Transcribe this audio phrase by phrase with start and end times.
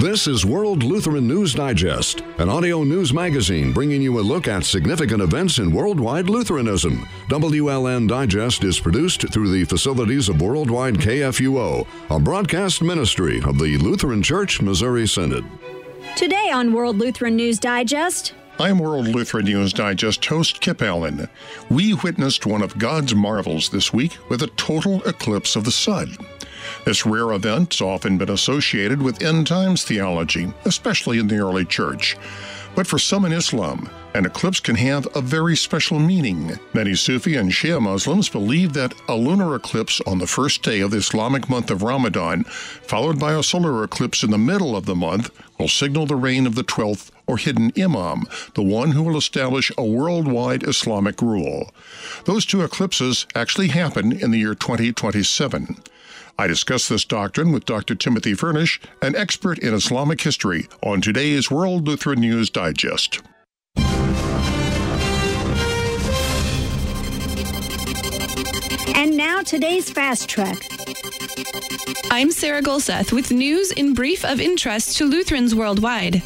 [0.00, 4.64] This is World Lutheran News Digest, an audio news magazine bringing you a look at
[4.64, 7.04] significant events in worldwide Lutheranism.
[7.28, 13.76] WLN Digest is produced through the facilities of Worldwide KFUO, a broadcast ministry of the
[13.78, 15.44] Lutheran Church Missouri Synod.
[16.14, 21.28] Today on World Lutheran News Digest, I'm World Lutheran News Digest host Kip Allen.
[21.70, 26.16] We witnessed one of God's marvels this week with a total eclipse of the sun.
[26.84, 31.64] This rare event has often been associated with end times theology, especially in the early
[31.64, 32.16] church.
[32.74, 36.58] But for some in Islam, an eclipse can have a very special meaning.
[36.74, 40.90] Many Sufi and Shia Muslims believe that a lunar eclipse on the first day of
[40.90, 44.96] the Islamic month of Ramadan, followed by a solar eclipse in the middle of the
[44.96, 48.24] month, will signal the reign of the 12th or hidden Imam,
[48.54, 51.70] the one who will establish a worldwide Islamic rule.
[52.24, 55.76] Those two eclipses actually happen in the year 2027.
[56.36, 57.94] I discuss this doctrine with Dr.
[57.94, 63.20] Timothy Furnish, an expert in Islamic history, on today's World Lutheran News Digest.
[68.98, 70.58] and now today's Fast Track.
[72.10, 76.22] I'm Sarah Gulseth with news in brief of interest to Lutherans worldwide.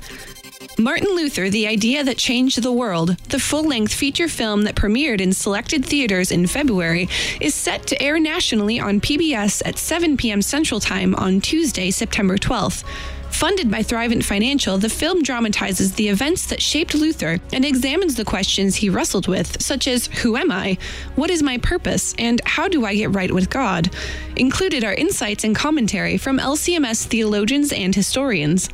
[0.78, 5.20] Martin Luther, The Idea That Changed the World, the full length feature film that premiered
[5.20, 7.08] in selected theaters in February,
[7.40, 10.40] is set to air nationally on PBS at 7 p.m.
[10.40, 12.84] Central Time on Tuesday, September 12th.
[13.30, 18.24] Funded by Thrivent Financial, the film dramatizes the events that shaped Luther and examines the
[18.24, 20.78] questions he wrestled with, such as Who am I?
[21.16, 22.14] What is my purpose?
[22.18, 23.90] And how do I get right with God?
[24.36, 28.68] Included are insights and commentary from LCMS theologians and historians.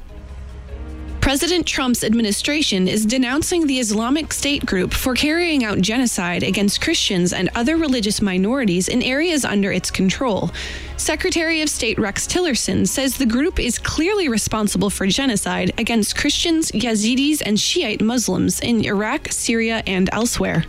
[1.29, 7.35] President Trump's administration is denouncing the Islamic State group for carrying out genocide against Christians
[7.35, 10.51] and other religious minorities in areas under its control.
[10.97, 16.73] Secretary of State Rex Tillerson says the group is clearly responsible for genocide against Christians,
[16.73, 20.65] Yazidis, and Shiite Muslims in Iraq, Syria, and elsewhere.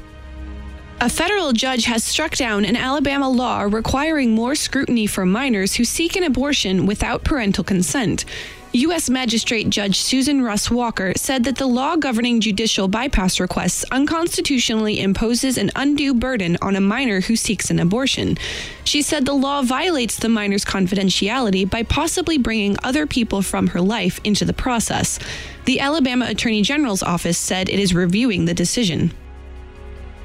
[0.99, 5.85] A federal judge has struck down an Alabama law requiring more scrutiny for minors who
[5.85, 8.25] seek an abortion without parental consent.
[8.73, 9.09] U.S.
[9.09, 15.57] Magistrate Judge Susan Russ Walker said that the law governing judicial bypass requests unconstitutionally imposes
[15.57, 18.37] an undue burden on a minor who seeks an abortion.
[18.83, 23.81] She said the law violates the minor's confidentiality by possibly bringing other people from her
[23.81, 25.17] life into the process.
[25.65, 29.11] The Alabama Attorney General's office said it is reviewing the decision.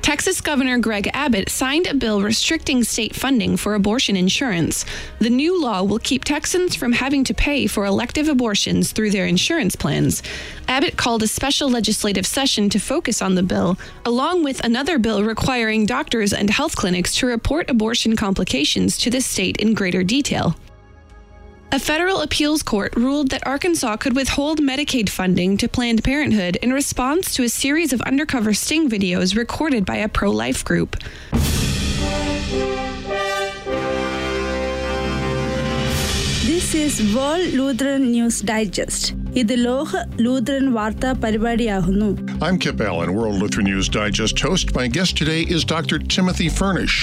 [0.05, 4.85] Texas Governor Greg Abbott signed a bill restricting state funding for abortion insurance.
[5.19, 9.25] The new law will keep Texans from having to pay for elective abortions through their
[9.25, 10.23] insurance plans.
[10.69, 15.25] Abbott called a special legislative session to focus on the bill, along with another bill
[15.25, 20.55] requiring doctors and health clinics to report abortion complications to the state in greater detail.
[21.75, 26.73] A federal appeals court ruled that Arkansas could withhold Medicaid funding to Planned Parenthood in
[26.73, 30.97] response to a series of undercover sting videos recorded by a pro life group.
[36.47, 39.24] This is World Lutheran News Digest.
[39.42, 39.92] ഇത് ലോക
[40.26, 42.10] ലൂത്രൻ വാർത്താ പരിപാടിയാകുന്നു
[42.48, 44.68] I'm Kip Allen, World Lutheran News Digest host.
[44.78, 45.98] My guest today is Dr.
[46.16, 46.96] Timothy Furnish.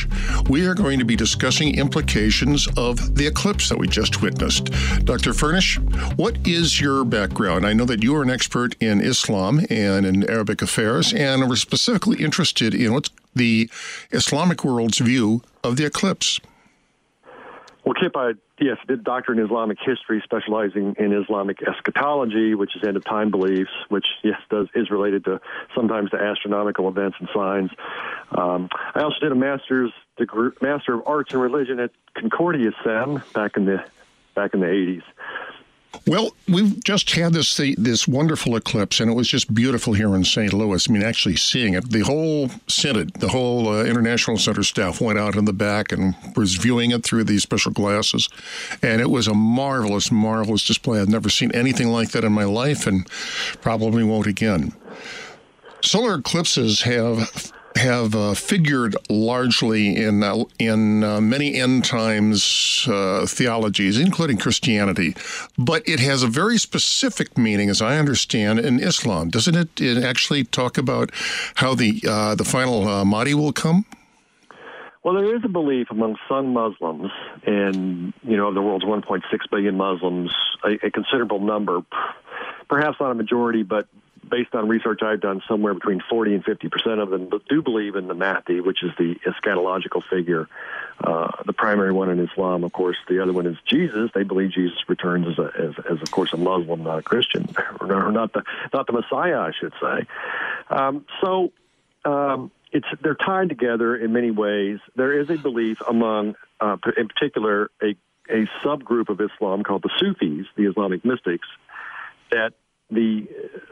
[0.54, 4.64] We are going to be discussing implications of the eclipse that we just witnessed.
[5.10, 5.32] Dr.
[5.42, 5.70] Furnish,
[6.22, 7.62] what is your background?
[7.70, 9.54] I know that you are an expert in Islam
[9.88, 13.54] and in Arabic affairs, and are specifically interested in what's the
[14.20, 15.28] Islamic world's view
[15.68, 16.30] of the eclipse.
[17.84, 22.83] Well, Kip, I yes did doctor in Islamic history, specializing in Islamic eschatology, which is
[22.83, 25.41] end of time beliefs, which yes does is related to
[25.75, 27.71] sometimes to astronomical events and signs.
[28.31, 33.21] Um, I also did a master's degree, master of arts in religion at Concordia Sem
[33.33, 33.83] back in the
[34.35, 35.03] back in the eighties.
[36.07, 40.23] Well, we've just had this this wonderful eclipse, and it was just beautiful here in
[40.23, 40.53] St.
[40.53, 40.89] Louis.
[40.89, 45.19] I mean, actually seeing it, the whole synod, the whole uh, international center staff went
[45.19, 48.29] out in the back and was viewing it through these special glasses,
[48.81, 50.99] and it was a marvelous, marvelous display.
[51.01, 53.05] I've never seen anything like that in my life, and
[53.61, 54.73] probably won't again.
[55.83, 63.25] Solar eclipses have have uh, figured largely in uh, in uh, many end times uh,
[63.25, 65.15] theologies, including Christianity,
[65.57, 69.29] but it has a very specific meaning, as I understand, in Islam.
[69.29, 71.11] Doesn't it, it actually talk about
[71.55, 73.85] how the uh, the final uh, Mahdi will come?
[75.03, 77.11] Well, there is a belief among some Muslims,
[77.45, 80.31] and you know, of the world's 1.6 billion Muslims,
[80.63, 81.81] a, a considerable number,
[82.69, 83.87] perhaps not a majority, but
[84.31, 87.95] based on research I've done, somewhere between 40 and 50 percent of them do believe
[87.95, 90.47] in the Mahdi, which is the eschatological figure,
[91.03, 92.63] uh, the primary one in Islam.
[92.63, 94.09] Of course, the other one is Jesus.
[94.15, 97.47] They believe Jesus returns as, a, as, as of course, a Muslim, not a Christian,
[97.79, 98.43] or not the
[98.73, 100.07] not the Messiah, I should say.
[100.69, 101.51] Um, so.
[102.03, 104.79] Um, it's they're tied together in many ways.
[104.95, 107.95] There is a belief among, uh, in particular, a
[108.31, 111.47] a subgroup of Islam called the Sufis, the Islamic mystics,
[112.31, 112.53] that
[112.91, 113.27] the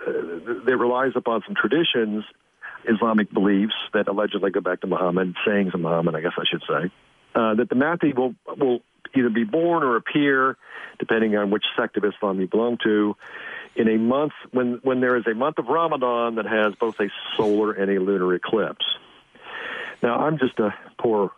[0.07, 2.23] uh, that relies upon some traditions,
[2.85, 6.63] Islamic beliefs that allegedly go back to Muhammad, sayings of Muhammad, I guess I should
[6.67, 6.91] say,
[7.35, 8.79] uh, that the Mahdi will will
[9.15, 10.57] either be born or appear,
[10.99, 13.15] depending on which sect of Islam you belong to,
[13.75, 17.09] in a month when when there is a month of Ramadan that has both a
[17.37, 18.85] solar and a lunar eclipse.
[20.01, 21.31] Now, I'm just a poor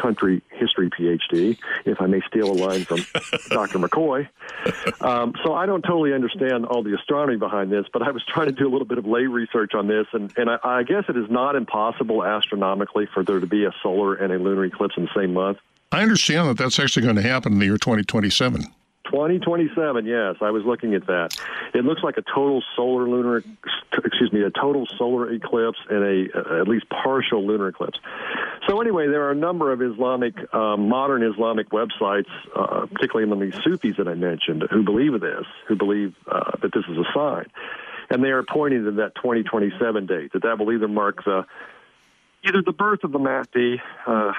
[0.00, 2.98] country history PhD, if I may steal a line from
[3.48, 3.78] Dr.
[3.78, 4.28] McCoy.
[5.00, 8.46] Um, so I don't totally understand all the astronomy behind this, but I was trying
[8.46, 11.04] to do a little bit of lay research on this, and, and I, I guess
[11.08, 14.94] it is not impossible astronomically for there to be a solar and a lunar eclipse
[14.96, 15.58] in the same month.
[15.90, 18.64] I understand that that's actually going to happen in the year 2027.
[19.18, 21.36] 2027, yes, I was looking at that.
[21.74, 23.42] It looks like a total solar lunar,
[23.92, 27.98] excuse me, a total solar eclipse and a uh, at least partial lunar eclipse.
[28.68, 33.40] So anyway, there are a number of Islamic, uh, modern Islamic websites, uh, particularly among
[33.40, 37.04] these Sufis that I mentioned, who believe this, who believe uh, that this is a
[37.12, 37.46] sign,
[38.10, 40.32] and they are pointing to that 2027 date.
[40.32, 41.44] That that will either mark the
[42.44, 44.32] either the birth of the Mahdi, uh,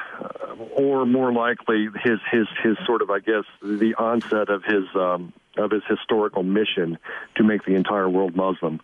[0.75, 5.33] or more likely his his his sort of I guess the onset of his um,
[5.57, 6.97] of his historical mission
[7.35, 8.79] to make the entire world Muslim.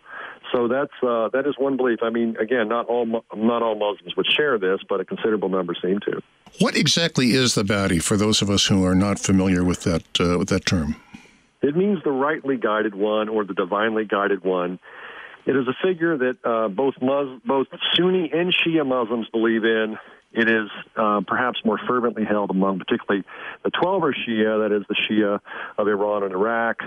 [0.52, 2.00] So that's uh, that is one belief.
[2.02, 5.74] I mean, again, not all not all Muslims would share this, but a considerable number
[5.80, 6.22] seem to.
[6.60, 10.04] What exactly is the Mahdi for those of us who are not familiar with that
[10.20, 10.96] uh, with that term?
[11.62, 14.78] It means the rightly guided one or the divinely guided one.
[15.46, 19.96] It is a figure that uh, both Mus- both Sunni and Shia Muslims believe in.
[20.32, 23.24] It is uh, perhaps more fervently held among particularly
[23.62, 25.40] the Twelver Shia, that is the Shia
[25.78, 26.82] of Iran and Iraq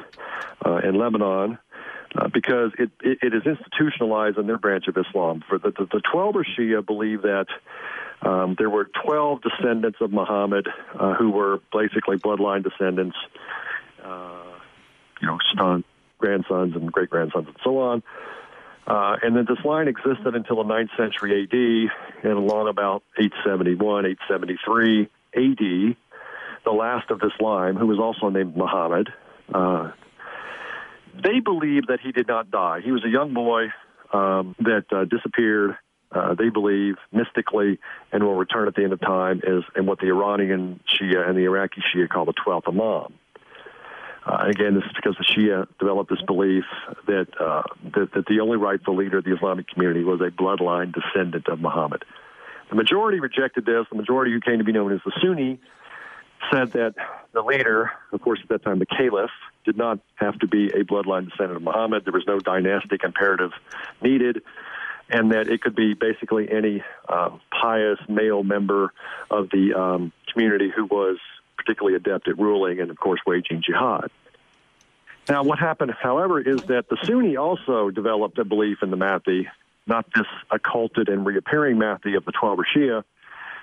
[0.66, 1.58] uh, and Lebanon.
[2.16, 5.44] Uh, because it, it, it is institutionalized in their branch of Islam.
[5.48, 7.46] For the, the, the Twelver Shia believe that
[8.24, 10.68] um, there were 12 descendants of Muhammad
[11.00, 13.16] uh, who were basically bloodline descendants,
[14.04, 14.42] uh,
[15.22, 15.84] you know, son,
[16.18, 18.04] grandsons and great grandsons and so on.
[18.90, 24.06] Uh, and then this line existed until the 9th century AD, and along about 871,
[24.06, 25.96] 873 AD,
[26.66, 29.10] the last of this line, who was also named Muhammad,
[29.54, 29.92] uh,
[31.24, 32.82] they believe that he did not die.
[32.84, 33.66] He was a young boy
[34.12, 35.78] um, that uh, disappeared.
[36.12, 37.78] Uh, they believe mystically
[38.12, 41.38] and will return at the end of time is and what the Iranian Shia and
[41.38, 43.14] the Iraqi Shia call the 12th Imam.
[44.30, 46.64] Uh, again, this is because the Shia developed this belief
[47.08, 47.64] that, uh,
[47.96, 51.60] that, that the only rightful leader of the Islamic community was a bloodline descendant of
[51.60, 52.06] Muhammad.
[52.70, 53.88] The majority rejected this.
[53.90, 55.60] The majority, who came to be known as the Sunni,
[56.52, 56.94] said that
[57.34, 59.32] the leader, of course, at that time the Caliph,
[59.66, 62.06] did not have to be a bloodline descendant of Muhammad.
[62.06, 63.52] There was no dynastic imperative
[64.00, 64.44] needed,
[65.10, 68.94] and that it could be basically any um, pious male member
[69.32, 71.18] of the um, community who was
[71.60, 74.10] particularly adept at ruling and, of course, waging jihad.
[75.28, 79.48] Now, what happened, however, is that the Sunni also developed a belief in the Mahdi,
[79.86, 83.04] not this occulted and reappearing Mahdi of the Twelver Shia,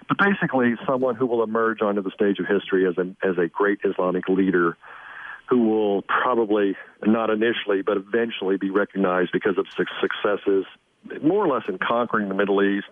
[0.09, 3.49] but basically someone who will emerge onto the stage of history as a, as a
[3.49, 4.77] great Islamic leader
[5.49, 10.65] who will probably, not initially, but eventually be recognized because of successes
[11.23, 12.89] more or less in conquering the Middle East,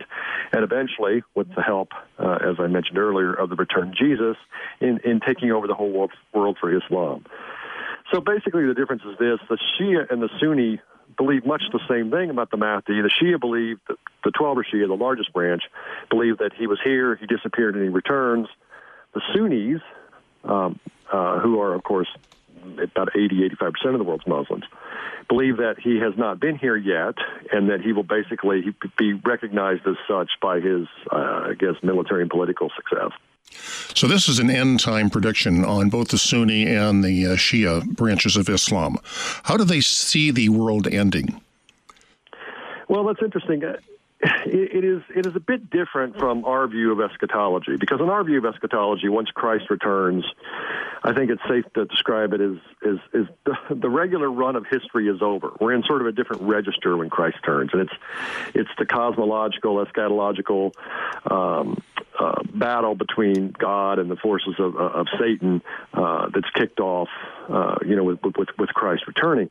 [0.53, 4.37] and eventually, with the help, uh, as I mentioned earlier, of the returned Jesus,
[4.81, 7.25] in, in taking over the whole world, world for Islam.
[8.13, 10.81] So basically, the difference is this the Shia and the Sunni
[11.17, 13.01] believe much the same thing about the Mahdi.
[13.01, 15.63] The Shia believe that the Twelver Shia, the largest branch,
[16.11, 18.49] believe that he was here, he disappeared, and he returns.
[19.15, 19.81] The Sunnis,
[20.45, 20.79] um,
[21.13, 22.09] uh, who are, of course,
[22.83, 24.65] about 80, 85% of the world's Muslims,
[25.29, 27.15] believe that he has not been here yet
[27.53, 32.23] and that he will basically be recognized as such by his, uh, I guess, military
[32.23, 33.13] and political success.
[33.95, 37.87] So, this is an end time prediction on both the Sunni and the uh, Shia
[37.87, 38.99] branches of Islam.
[39.45, 41.41] How do they see the world ending?
[42.89, 43.63] Well, that's interesting
[44.47, 48.25] it is it is a bit different from our view of eschatology because in our
[48.25, 50.25] view of eschatology, once Christ returns,
[51.07, 55.07] I think it's safe to describe it as is the, the regular run of history
[55.07, 55.53] is over.
[55.61, 57.93] We're in sort of a different register when Christ turns, and it's
[58.55, 60.73] it's the cosmological eschatological
[61.31, 61.83] um,
[62.19, 65.61] uh, battle between God and the forces of, of Satan
[65.93, 67.09] uh, that's kicked off,
[67.51, 69.51] uh, you know, with, with with Christ returning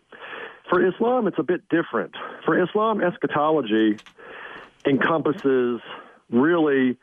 [0.72, 2.16] For Islam, it's a bit different.
[2.46, 3.98] For Islam, eschatology
[4.86, 5.82] encompasses
[6.32, 6.98] really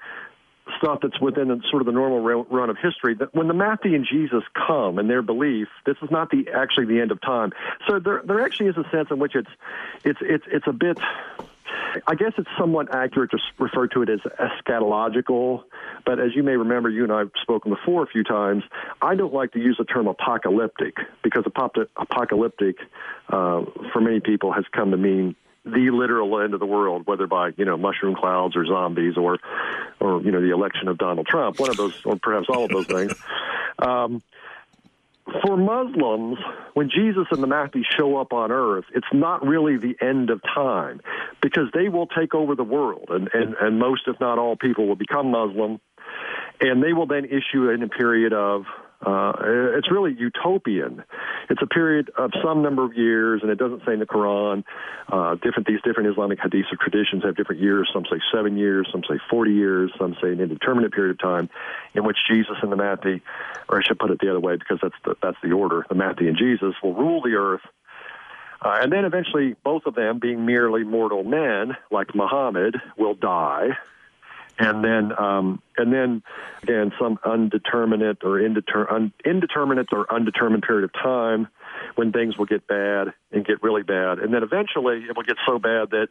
[0.80, 3.14] stuff that's within sort of the normal run of history.
[3.14, 7.00] That when the and Jesus come and their belief, this is not the actually the
[7.00, 7.52] end of time.
[7.88, 9.50] So there there actually is a sense in which it's
[10.04, 10.99] it's it's it's a bit.
[12.06, 15.62] I guess it's somewhat accurate to refer to it as eschatological,
[16.04, 18.64] but as you may remember, you and I have spoken before a few times.
[19.00, 22.76] I don't like to use the term apocalyptic because apocalyptic,
[23.28, 27.26] uh, for many people, has come to mean the literal end of the world, whether
[27.26, 29.38] by you know mushroom clouds or zombies or
[30.00, 32.71] or you know the election of Donald Trump, one of those, or perhaps all of
[32.71, 33.14] those things.
[33.78, 34.23] Um,
[35.42, 36.38] for Muslims,
[36.75, 40.42] when Jesus and the Mahdi show up on earth, it's not really the end of
[40.42, 41.00] time
[41.40, 44.88] because they will take over the world, and, and, and most, if not all, people
[44.88, 45.80] will become Muslim,
[46.61, 48.64] and they will then issue in a period of
[49.04, 49.33] uh,
[49.78, 51.02] it's really utopian.
[51.49, 54.62] It's a period of some number of years, and it doesn't say in the Quran.
[55.09, 57.88] Uh, different these different Islamic hadiths or traditions have different years.
[57.95, 61.49] Some say seven years, some say forty years, some say an indeterminate period of time,
[61.95, 63.23] in which Jesus and the Mahdi,
[63.71, 65.87] or I should put it the other way because that's the, that's the order.
[65.88, 67.62] The Mahdi and Jesus will rule the earth.
[68.62, 73.71] Uh, and then eventually, both of them, being merely mortal men, like Muhammad, will die
[74.61, 76.23] and then um, and then
[76.62, 81.49] again some undeterminate or indeter- un- indeterminate or undetermined period of time
[81.95, 85.37] when things will get bad and get really bad, and then eventually it will get
[85.47, 86.09] so bad that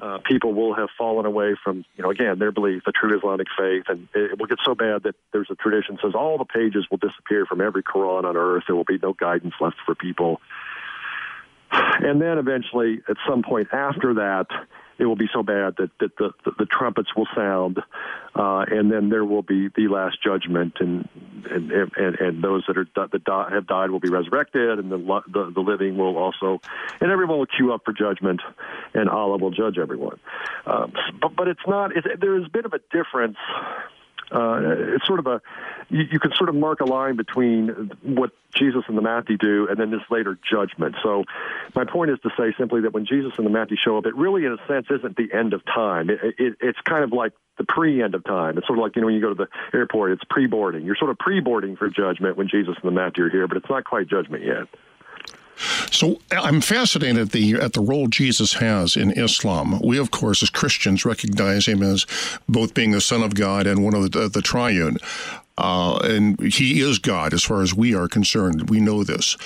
[0.00, 3.46] uh, people will have fallen away from, you know, again, their belief, the true Islamic
[3.56, 6.86] faith, and it will get so bad that there's a tradition says all the pages
[6.90, 8.64] will disappear from every Quran on earth.
[8.66, 10.40] There will be no guidance left for people.
[11.72, 14.46] And then eventually, at some point after that,
[14.98, 17.78] it will be so bad that, that the, the, the trumpets will sound,
[18.34, 21.08] uh, and then there will be the last judgment, and
[21.50, 24.98] and and, and those that are that die, have died will be resurrected, and the,
[25.28, 26.60] the the living will also,
[27.00, 28.40] and everyone will queue up for judgment,
[28.94, 30.18] and Allah will judge everyone.
[30.66, 31.96] Um, but but it's not.
[31.96, 33.36] It's, there's a bit of a difference
[34.32, 34.60] uh,
[34.94, 35.40] it's sort of a
[35.88, 39.68] you, you can sort of mark a line between what Jesus and the Mahdi do
[39.68, 40.96] and then this later judgment.
[41.02, 41.24] So
[41.74, 44.16] my point is to say simply that when Jesus and the Mahdi show up, it
[44.16, 46.10] really, in a sense, isn't the end of time.
[46.10, 48.58] It, it, it's kind of like the pre-end of time.
[48.58, 50.84] It's sort of like you know when you go to the airport, it's pre-boarding.
[50.84, 53.70] You're sort of pre-boarding for judgment when Jesus and the Mahdi are here, but it's
[53.70, 54.66] not quite judgment yet.
[55.96, 59.80] So I'm fascinated at the at the role Jesus has in Islam.
[59.82, 62.04] We, of course, as Christians, recognize him as
[62.46, 64.98] both being the Son of God and one of the, the Triune.
[65.56, 68.68] Uh, and he is God as far as we are concerned.
[68.68, 69.38] We know this,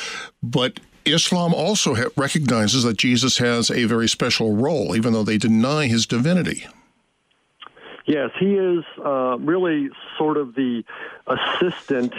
[0.42, 5.38] but Islam also ha- recognizes that Jesus has a very special role, even though they
[5.38, 6.66] deny his divinity.
[8.06, 10.84] Yes, he is uh, really sort of the
[11.28, 12.12] assistant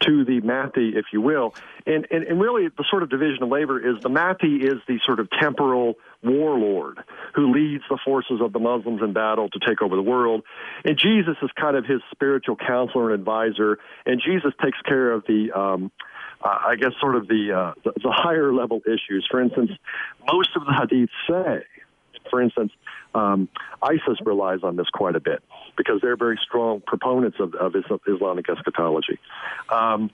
[0.00, 1.54] to the Mahdi, if you will.
[1.86, 4.98] And, and, and really, the sort of division of labor is the Mahdi is the
[5.04, 6.98] sort of temporal warlord
[7.34, 10.42] who leads the forces of the Muslims in battle to take over the world.
[10.84, 13.78] And Jesus is kind of his spiritual counselor and advisor.
[14.06, 15.90] And Jesus takes care of the, um,
[16.42, 19.26] uh, I guess, sort of the, uh, the, the higher level issues.
[19.30, 19.70] For instance,
[20.32, 21.64] most of the hadiths say,
[22.30, 22.72] for instance,
[23.14, 23.48] um,
[23.82, 25.42] ISIS relies on this quite a bit
[25.78, 27.74] because they're very strong proponents of, of
[28.06, 29.18] Islamic eschatology.
[29.70, 30.10] Um,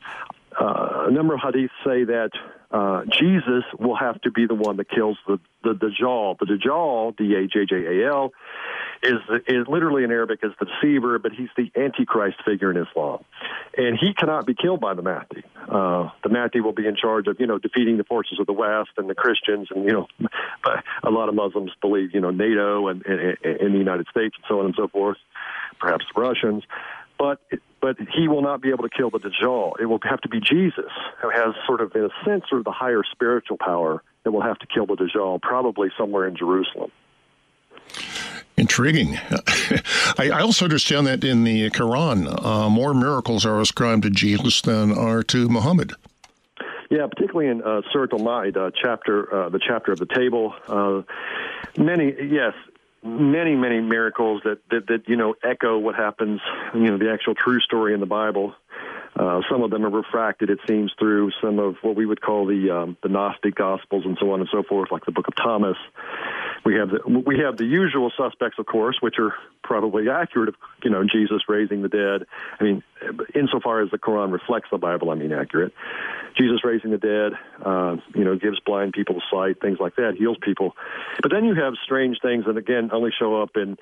[0.61, 2.31] uh, a number of hadiths say that
[2.71, 6.39] uh, Jesus will have to be the one that kills the, the Dajjal.
[6.41, 8.33] The Dajjal, D A J J A L,
[9.01, 13.25] is is literally in Arabic is the deceiver, but he's the antichrist figure in Islam,
[13.77, 15.45] and he cannot be killed by the Mahdi.
[15.69, 18.53] Uh, the Mahdi will be in charge of you know defeating the forces of the
[18.53, 20.09] West and the Christians, and you know,
[21.05, 24.59] a lot of Muslims believe you know NATO and, and the United States and so
[24.59, 25.19] on and so forth,
[25.79, 26.65] perhaps the Russians,
[27.19, 27.41] but.
[27.85, 29.75] But he will not be able to kill the Dajjal.
[29.79, 32.65] It will have to be Jesus, who has sort of, in a sense, sort of
[32.65, 36.91] the higher spiritual power that will have to kill the Dajjal, probably somewhere in Jerusalem.
[38.57, 39.19] Intriguing.
[40.19, 44.91] I, also understand that in the Quran, uh, more miracles are ascribed to Jesus than
[44.91, 45.93] are to Muhammad.
[46.91, 50.55] Yeah, particularly in uh, Surah Al-Ma'idah, chapter, uh, the chapter of the table.
[50.67, 51.03] Uh,
[51.77, 52.55] many, yes,
[53.05, 56.41] many, many miracles that, that, that, you know, echo what happens,
[56.75, 58.55] you know, the actual true story in the Bible.
[59.17, 62.47] Uh, some of them are refracted, it seems, through some of what we would call
[62.47, 65.37] the um, the Gnostic Gospels and so on and so forth, like the Book of
[65.37, 65.77] Thomas.
[66.65, 69.33] We have the we have the usual suspects, of course, which are
[69.63, 70.49] probably accurate.
[70.49, 72.27] Of you know Jesus raising the dead.
[72.59, 72.83] I mean,
[73.35, 75.73] insofar as the Quran reflects the Bible, I mean accurate.
[76.37, 77.33] Jesus raising the dead,
[77.65, 80.75] uh, you know, gives blind people sight, things like that, heals people.
[81.23, 83.77] But then you have strange things that, again, only show up in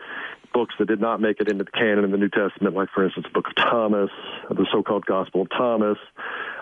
[0.52, 3.04] books that did not make it into the canon in the New Testament, like, for
[3.04, 4.10] instance, the book of Thomas,
[4.50, 5.98] the so called Gospel of Thomas,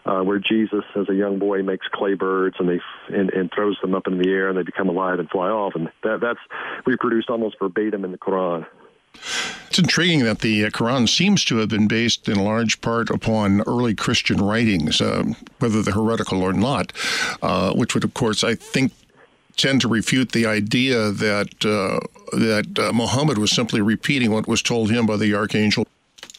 [0.06, 3.76] uh, where Jesus, as a young boy, makes clay birds and, they, and, and throws
[3.82, 5.74] them up in the air and they become alive and fly off.
[5.74, 6.38] And that, that's
[6.86, 8.66] reproduced almost verbatim in the Quran.
[9.80, 13.94] Intriguing that the uh, Quran seems to have been based in large part upon early
[13.94, 15.24] Christian writings, uh,
[15.58, 16.92] whether they're heretical or not,
[17.40, 18.92] uh, which would, of course, I think,
[19.56, 21.98] tend to refute the idea that uh,
[22.36, 25.86] that uh, Muhammad was simply repeating what was told him by the archangel.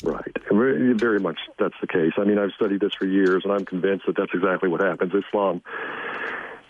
[0.04, 0.38] Right.
[0.52, 2.14] Very much that's the case.
[2.20, 5.16] I mean, I've studied this for years, and I'm convinced that that's exactly what happens.
[5.16, 5.64] Islam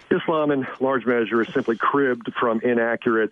[0.09, 3.31] Islam, in large measure, is simply cribbed from inaccurate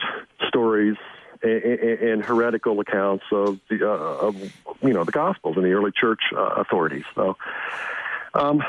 [0.50, 0.98] stories
[1.42, 4.36] and, heretical accounts of the uh, of
[4.82, 7.06] you know the Gospels and the early church uh, authorities.
[7.16, 7.38] So,
[8.34, 8.64] um,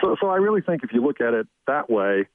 [0.00, 2.26] so, so I really think if you look at it that way,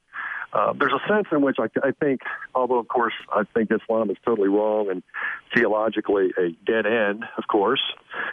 [0.52, 2.22] uh, there's a sense in which I, I think,
[2.54, 5.02] although of course I think Islam is totally wrong and
[5.54, 7.82] theologically a dead end, of course,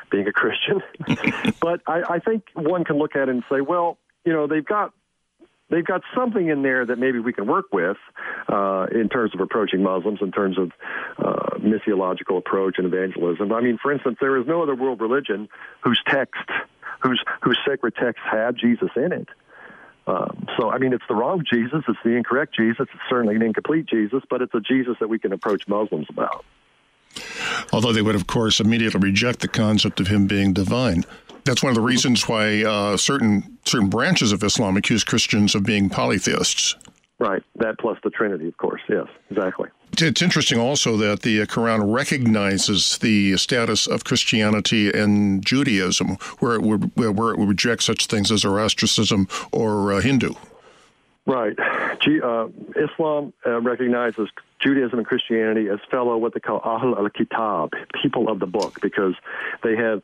[0.10, 0.82] being a Christian,
[1.60, 4.66] but I, I think one can look at it and say, well, you know, they've
[4.66, 4.94] got
[5.70, 7.98] they've got something in there that maybe we can work with
[8.48, 10.72] uh, in terms of approaching Muslims, in terms of
[11.18, 13.52] uh, missiological approach and evangelism.
[13.52, 15.50] I mean, for instance, there is no other world religion
[15.82, 16.50] whose text,
[17.02, 19.28] whose whose sacred texts have Jesus in it.
[20.08, 23.42] Um, so, I mean, it's the wrong Jesus, it's the incorrect Jesus, it's certainly an
[23.42, 26.46] incomplete Jesus, but it's a Jesus that we can approach Muslims about.
[27.72, 31.06] Although they would, of course, immediately reject the concept of him being divine.
[31.44, 35.64] That's one of the reasons why uh, certain certain branches of Islam accuse Christians of
[35.64, 36.76] being polytheists.
[37.20, 37.44] Right.
[37.56, 38.82] That plus the Trinity, of course.
[38.90, 39.70] Yes, exactly.
[39.98, 46.62] It's interesting also that the Quran recognizes the status of Christianity and Judaism, where it
[46.62, 50.34] would where it would reject such things as Zoroastrianism or uh, Hindu.
[51.26, 51.58] Right.
[52.02, 54.30] G- uh, Islam uh, recognizes
[54.60, 58.80] Judaism and Christianity as fellow what they call Ahl al Kitab, people of the book,
[58.82, 59.16] because
[59.64, 60.04] they have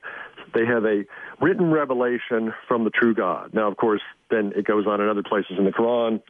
[0.54, 1.06] they have a
[1.40, 3.54] written revelation from the true God.
[3.54, 6.22] Now, of course, then it goes on in other places in the Quran,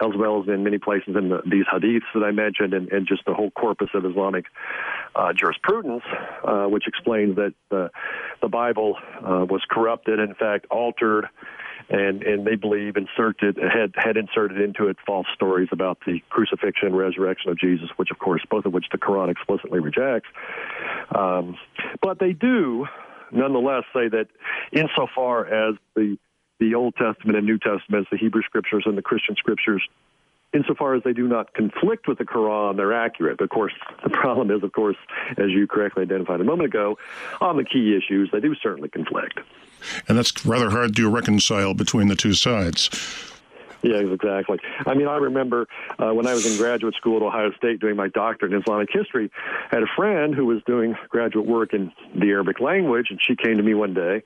[0.00, 3.06] as well as in many places in the, these hadiths that I mentioned, and, and,
[3.06, 4.46] just the whole corpus of Islamic
[5.14, 6.02] uh, jurisprudence,
[6.42, 7.90] uh, which explains that the,
[8.42, 11.28] the Bible uh, was corrupted, in fact, altered,
[11.90, 16.88] and and they believe inserted had had inserted into it false stories about the crucifixion
[16.88, 20.28] and resurrection of Jesus, which of course both of which the Quran explicitly rejects.
[21.14, 21.56] Um,
[22.00, 22.86] but they do
[23.30, 24.26] nonetheless say that
[24.72, 26.16] insofar as the
[26.60, 29.82] the Old Testament and New Testament, the Hebrew Scriptures and the Christian Scriptures,
[30.54, 33.40] insofar as they do not conflict with the Quran, they're accurate.
[33.40, 34.96] Of course, the problem is, of course,
[35.32, 36.96] as you correctly identified a moment ago,
[37.40, 39.40] on the key issues, they do certainly conflict.
[40.08, 42.90] And that's rather hard to reconcile between the two sides.
[43.84, 44.58] Yeah, exactly.
[44.86, 45.68] I mean, I remember
[45.98, 48.88] uh, when I was in graduate school at Ohio State doing my doctorate in Islamic
[48.90, 49.30] history,
[49.70, 53.36] I had a friend who was doing graduate work in the Arabic language, and she
[53.36, 54.22] came to me one day,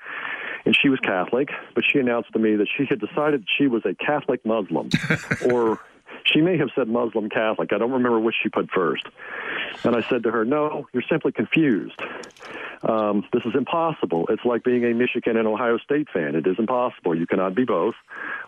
[0.64, 3.82] and she was Catholic, but she announced to me that she had decided she was
[3.84, 4.90] a Catholic Muslim,
[5.50, 5.80] or
[6.24, 7.72] she may have said Muslim Catholic.
[7.72, 9.06] I don't remember which she put first.
[9.82, 12.00] And I said to her, No, you're simply confused.
[12.82, 14.26] Um, this is impossible.
[14.28, 16.34] It's like being a Michigan and Ohio State fan.
[16.34, 17.16] It is impossible.
[17.16, 17.94] You cannot be both.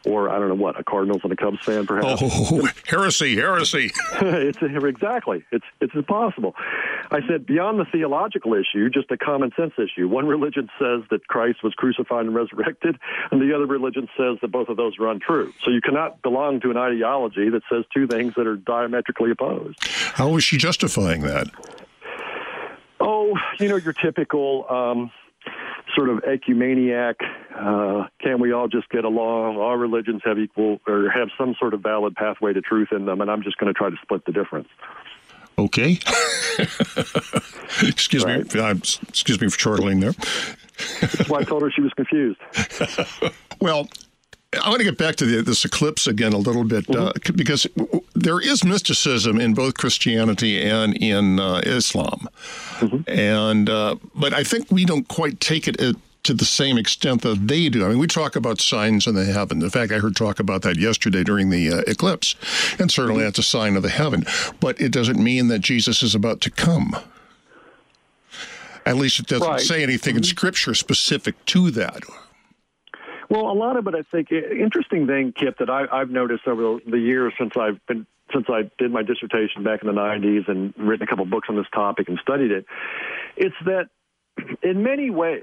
[0.06, 2.22] Or, I don't know what, a Cardinals and a Cubs fan, perhaps.
[2.22, 3.90] Oh, heresy, heresy.
[4.22, 5.44] it's exactly.
[5.50, 6.54] It's it's impossible.
[7.10, 10.08] I said beyond the theological issue, just a common sense issue.
[10.08, 12.98] One religion says that Christ was crucified and resurrected,
[13.30, 15.52] and the other religion says that both of those are untrue.
[15.64, 19.84] So you cannot belong to an ideology that says two things that are diametrically opposed.
[19.86, 21.48] How is she justifying that?
[23.00, 25.10] Oh, you know, your typical um,
[25.94, 27.14] sort of ecumeniac.
[27.54, 29.56] Uh, can we all just get along?
[29.56, 33.20] All religions have equal or have some sort of valid pathway to truth in them,
[33.20, 34.68] and I'm just going to try to split the difference.
[35.58, 35.98] Okay.
[37.82, 38.54] excuse right.
[38.54, 38.60] me.
[38.60, 38.74] Uh,
[39.08, 40.14] excuse me for chortling there.
[41.00, 42.40] That's why I told her she was confused.
[43.60, 43.88] well,
[44.52, 47.32] I want to get back to the, this eclipse again a little bit uh, mm-hmm.
[47.32, 47.68] uh, because
[48.14, 52.28] there is mysticism in both Christianity and in uh, Islam,
[52.78, 53.08] mm-hmm.
[53.08, 55.92] and uh, but I think we don't quite take it uh,
[56.24, 57.84] to the same extent that they do.
[57.84, 59.62] I mean, we talk about signs in the heaven.
[59.62, 62.34] In fact, I heard talk about that yesterday during the uh, eclipse,
[62.80, 63.26] and certainly mm-hmm.
[63.26, 64.26] that's a sign of the heaven.
[64.58, 66.96] But it doesn't mean that Jesus is about to come.
[68.84, 69.60] At least it doesn't right.
[69.60, 70.28] say anything in mm-hmm.
[70.28, 72.02] Scripture specific to that.
[73.30, 76.80] Well, a lot of it, I think, interesting thing, Kip, that I, I've noticed over
[76.84, 80.72] the years since I've been since I did my dissertation back in the 90s and
[80.76, 82.64] written a couple books on this topic and studied it,
[83.36, 83.88] it's that
[84.62, 85.42] in many ways,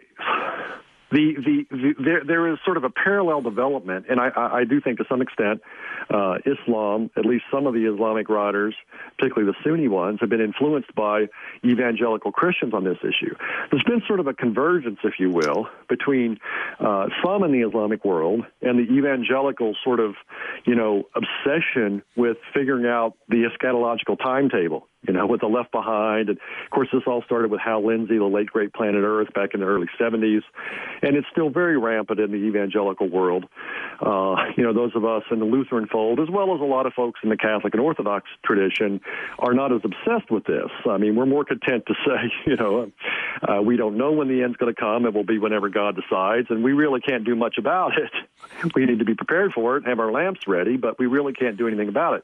[1.11, 4.81] the, the, the there there is sort of a parallel development, and I, I, do
[4.81, 5.61] think to some extent,
[6.09, 8.75] uh, Islam, at least some of the Islamic writers,
[9.17, 11.27] particularly the Sunni ones, have been influenced by
[11.63, 13.33] evangelical Christians on this issue.
[13.71, 16.39] There's been sort of a convergence, if you will, between
[16.79, 20.15] uh, some in the Islamic world and the evangelical sort of,
[20.65, 26.29] you know, obsession with figuring out the eschatological timetable you know, with the Left Behind.
[26.29, 29.53] And of course, this all started with Hal Lindsey, the late great Planet Earth, back
[29.53, 30.41] in the early 70s.
[31.01, 33.45] And it's still very rampant in the evangelical world.
[34.01, 36.85] Uh, you know, those of us in the Lutheran fold, as well as a lot
[36.85, 39.01] of folks in the Catholic and Orthodox tradition,
[39.39, 40.69] are not as obsessed with this.
[40.89, 42.91] I mean, we're more content to say, you know,
[43.47, 45.05] uh, we don't know when the end's going to come.
[45.05, 46.47] It will be whenever God decides.
[46.49, 48.11] And we really can't do much about it.
[48.75, 51.57] We need to be prepared for it, have our lamps ready, but we really can't
[51.57, 52.23] do anything about it.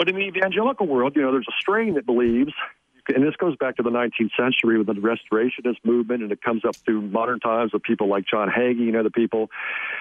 [0.00, 2.54] But in the evangelical world, you know, there's a strain that believes,
[3.14, 6.64] and this goes back to the 19th century with the Restorationist movement, and it comes
[6.64, 9.50] up through modern times with people like John Hagee and other people,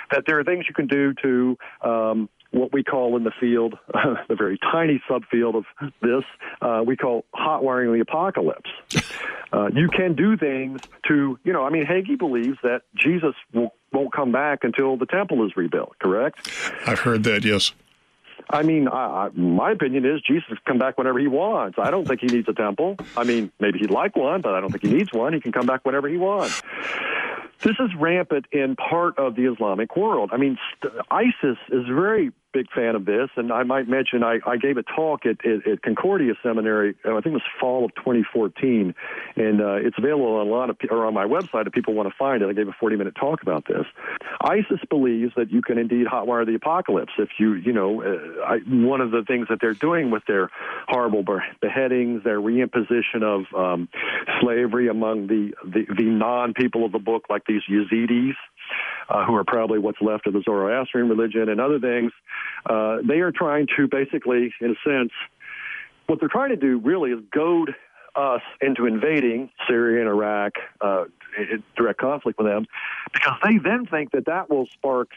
[0.10, 3.78] that there are things you can do to um, what we call in the field,
[3.94, 5.66] uh, the very tiny subfield of
[6.02, 6.24] this,
[6.62, 8.70] uh, we call hot wiring the apocalypse.
[9.52, 13.74] Uh, you can do things to, you know, I mean, Hagee believes that Jesus will,
[13.92, 16.48] won't come back until the temple is rebuilt, correct?
[16.86, 17.74] I've heard that, yes.
[18.52, 21.78] I mean, I, I, my opinion is Jesus can come back whenever he wants.
[21.80, 22.98] I don't think he needs a temple.
[23.16, 25.34] I mean, maybe he'd like one, but I don't think he needs one.
[25.34, 26.62] He can come back whenever he wants.
[27.62, 30.32] This is rampant in part of the Islamic world.
[30.34, 30.58] I mean,
[31.12, 34.84] ISIS is very big fan of this, and I might mention I, I gave a
[34.84, 36.96] talk at, at, at Concordia Seminary.
[37.06, 38.94] Uh, I think it was fall of 2014,
[39.36, 42.10] and uh, it's available on a lot of or on my website if people want
[42.10, 42.50] to find it.
[42.50, 43.86] I gave a 40 minute talk about this.
[44.42, 48.58] ISIS believes that you can indeed hotwire the apocalypse if you you know uh, I,
[48.68, 50.50] one of the things that they're doing with their
[50.88, 51.24] horrible
[51.62, 53.90] beheadings, their reimposition of um,
[54.42, 58.36] slavery among the the, the non people of the book like these Yazidis
[59.10, 62.12] uh, who are probably what's left of the Zoroastrian religion and other things,
[62.66, 65.12] uh, they are trying to basically, in a sense,
[66.08, 67.76] what they're trying to do really is goad
[68.16, 71.06] us into invading Syria and Iraq, uh,
[71.76, 72.66] direct conflict with them,
[73.14, 75.10] because they then think that that will spark,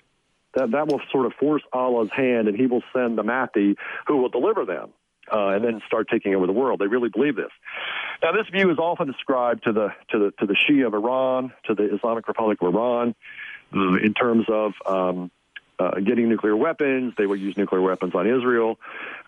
[0.55, 4.19] that that will sort of force Allah's hand, and He will send the Mahdi who
[4.19, 4.91] will deliver them.
[5.33, 6.81] Uh, and then start taking over the world.
[6.81, 7.53] They really believe this.
[8.25, 11.53] Now, this view is often ascribed to the to the to the Shia of Iran,
[11.67, 13.15] to the Islamic Republic of Iran,
[13.73, 15.31] in terms of um,
[15.83, 17.15] uh, getting nuclear weapons.
[17.17, 18.79] They will use nuclear weapons on Israel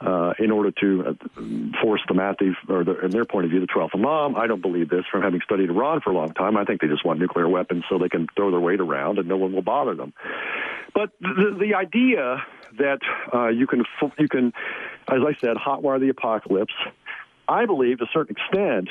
[0.00, 1.42] uh, in order to uh,
[1.83, 4.37] force the Mahdi, or the, in their point of view, the 12th Imam.
[4.37, 6.57] I don't believe this from having studied Iran for a long time.
[6.57, 9.28] I think they just want nuclear weapons so they can throw their weight around and
[9.28, 10.12] no one will bother them.
[10.94, 12.44] But the, the idea
[12.78, 13.00] that
[13.33, 13.85] uh, you can
[14.18, 14.52] you can,
[15.09, 16.74] as I said, hotwire the apocalypse,
[17.48, 18.88] I believe to a certain extent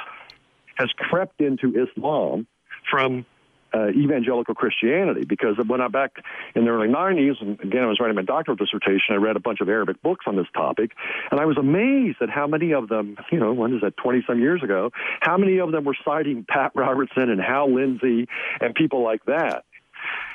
[0.75, 2.47] has crept into Islam
[2.89, 3.25] from
[3.73, 6.17] uh, evangelical Christianity because when I back
[6.55, 9.39] in the early 90s, and again, I was writing my doctoral dissertation, I read a
[9.39, 10.91] bunch of Arabic books on this topic,
[11.31, 14.23] and I was amazed at how many of them, you know, when is that, 20
[14.27, 18.27] some years ago, how many of them were citing Pat Robertson and Hal Lindsey
[18.61, 19.65] and people like that.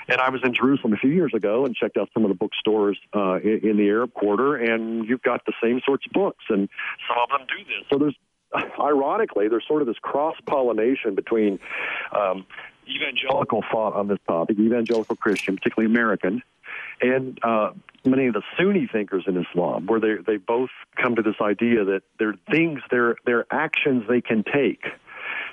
[0.09, 2.35] And I was in Jerusalem a few years ago and checked out some of the
[2.35, 6.45] bookstores uh, in, in the Arab Quarter, and you've got the same sorts of books,
[6.49, 6.69] and
[7.07, 7.85] some of them do this.
[7.91, 8.17] So there's
[8.81, 11.59] ironically, there's sort of this cross pollination between
[12.13, 12.47] um,
[12.89, 16.43] evangelical thought on this topic, evangelical Christian, particularly American,
[17.01, 17.71] and uh,
[18.05, 20.71] many of the Sunni thinkers in Islam, where they they both
[21.01, 24.85] come to this idea that there are things, there there are actions they can take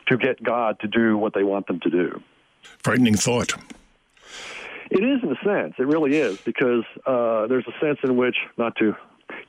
[0.07, 2.21] to get God to do what they want them to do.
[2.83, 3.53] Frightening thought.
[4.91, 5.73] It is in a sense.
[5.79, 8.95] It really is because uh, there's a sense in which, not to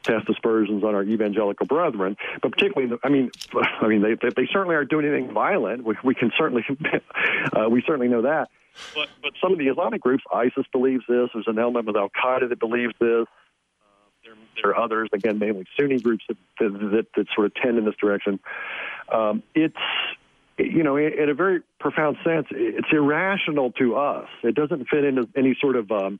[0.02, 3.30] cast aspersions on our evangelical brethren, but particularly, I mean,
[3.80, 5.84] I mean, they they certainly aren't doing anything violent.
[5.84, 6.64] We, we can certainly
[7.52, 8.48] uh, we certainly know that.
[8.94, 11.30] But but some of the Islamic groups, ISIS believes this.
[11.32, 13.26] There's an element of Al Qaeda that believes this.
[13.26, 13.84] Uh,
[14.24, 17.84] there, there are others, again, mainly Sunni groups that that, that sort of tend in
[17.84, 18.38] this direction.
[19.12, 19.76] Um, it's
[20.58, 24.28] you know, in a very profound sense, it's irrational to us.
[24.42, 26.18] It doesn't fit into any sort of um,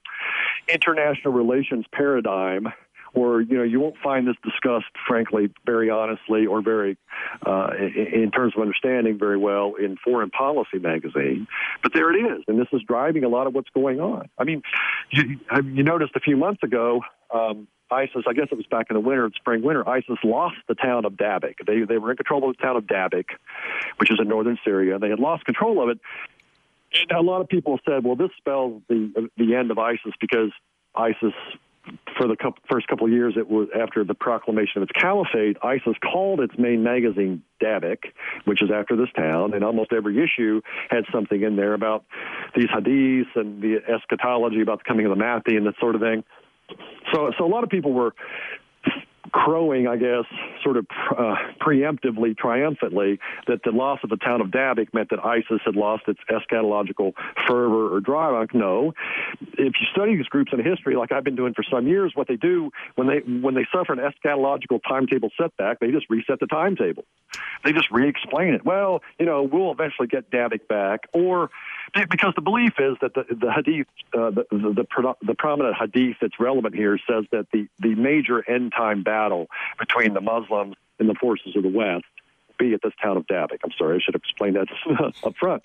[0.69, 2.69] international relations paradigm
[3.17, 6.99] or you know you won't find this discussed, frankly, very honestly or very
[7.45, 11.49] uh, in, terms of understanding very well in Foreign Policy magazine.
[11.83, 14.29] But there it is, and this is driving a lot of what's going on.
[14.39, 14.63] I mean,
[15.11, 17.01] you, you noticed a few months ago.
[17.35, 20.75] Um, ISIS, I guess it was back in the winter, spring winter, ISIS lost the
[20.75, 21.55] town of Dabiq.
[21.65, 23.27] They, they were in control of the town of Dabiq,
[23.99, 24.99] which is in northern Syria.
[24.99, 26.01] They had lost control of it.
[27.09, 30.51] And a lot of people said, well, this spells the, the end of ISIS because
[30.97, 31.33] ISIS
[32.17, 35.57] for the couple, first couple of years, it was after the proclamation of its caliphate.
[35.63, 37.99] ISIS called its main magazine Dabiq,
[38.45, 42.05] which is after this town, and almost every issue had something in there about
[42.55, 46.01] these hadiths and the eschatology about the coming of the Mahdi and that sort of
[46.01, 46.25] thing.
[47.13, 48.15] So, so a lot of people were
[49.33, 50.25] crowing, I guess,
[50.63, 50.87] sort of
[51.17, 55.77] uh, preemptively, triumphantly, that the loss of the town of Dabiq meant that ISIS had
[55.77, 57.13] lost its eschatological
[57.49, 58.49] fervor or drive.
[58.53, 58.93] No,
[59.41, 62.29] if you study these groups in history, like I've been doing for some years, what
[62.29, 66.47] they do when they when they suffer an eschatological timetable setback, they just reset the
[66.47, 67.05] timetable.
[67.65, 68.65] They just re-explain it.
[68.65, 71.51] Well, you know, we'll eventually get Dabiq back, or
[72.11, 76.17] because the belief is that the, the hadith, uh, the, the, the, the prominent hadith
[76.21, 81.09] that's relevant here says that the, the major end time battle between the Muslims and
[81.09, 82.05] the forces of the West
[82.59, 83.59] be at this town of Dabiq.
[83.65, 84.69] I'm sorry, I should have explained that
[85.25, 85.63] up front.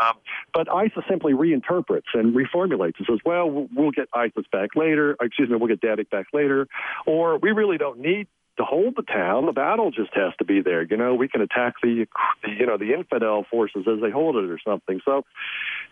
[0.00, 0.16] Um,
[0.52, 5.16] but ISIS simply reinterprets and reformulates and says, well, we'll get ISIS back later.
[5.20, 6.68] Excuse me, we'll get Dabiq back later.
[7.06, 9.46] Or we really don't need to hold the town.
[9.46, 10.82] The battle just has to be there.
[10.82, 12.06] You know, we can attack the,
[12.42, 15.00] the you know the infidel forces as they hold it or something.
[15.04, 15.24] So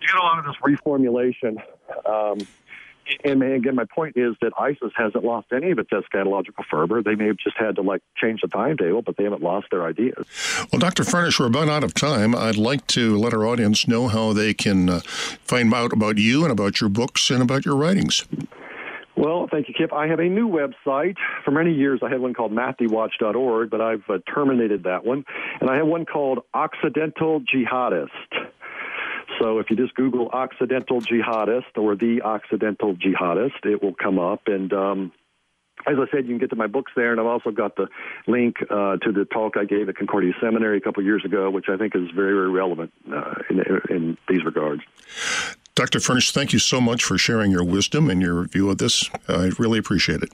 [0.01, 1.63] you get a lot of this reformulation.
[2.07, 2.39] Um,
[3.25, 7.03] and again, my point is that ISIS hasn't lost any of its eschatological fervor.
[7.03, 9.85] They may have just had to like change the timetable, but they haven't lost their
[9.85, 10.25] ideas.
[10.73, 11.05] Well, Dr.
[11.05, 12.35] Furnish, we're about out of time.
[12.35, 16.45] I'd like to let our audience know how they can uh, find out about you
[16.45, 18.25] and about your books and about your writings.
[19.17, 19.93] Well, thank you, Kip.
[19.93, 21.17] I have a new website.
[21.45, 25.25] For many years, I had one called MahdiWatch.org, but I've uh, terminated that one.
[25.61, 28.09] And I have one called Occidental Jihadist.
[29.39, 34.43] So if you just Google Occidental Jihadist or the Occidental Jihadist, it will come up.
[34.47, 35.13] And um,
[35.87, 37.89] as I said, you can get to my books there, and I've also got the
[38.27, 41.69] link uh, to the talk I gave at Concordia Seminary a couple years ago, which
[41.69, 44.83] I think is very, very relevant uh, in, in these regards.
[45.75, 46.01] Dr.
[46.01, 49.09] Furnish, thank you so much for sharing your wisdom and your view of this.
[49.29, 50.31] I really appreciate it.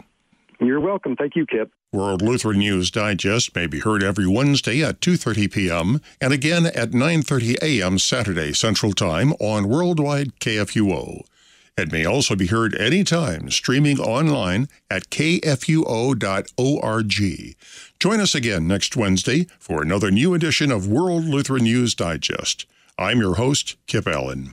[0.61, 1.15] You're welcome.
[1.15, 1.71] Thank you, Kip.
[1.93, 6.01] World Lutheran News Digest may be heard every Wednesday at 2:30 p.m.
[6.21, 7.99] and again at 9:30 a.m.
[7.99, 11.23] Saturday Central Time on Worldwide KFUO.
[11.79, 16.17] It may also be heard anytime streaming online at kfuo.org.
[18.01, 22.67] Join us again next Wednesday for another new edition of World Lutheran News Digest.
[22.99, 24.53] I'm your host, Kip Allen.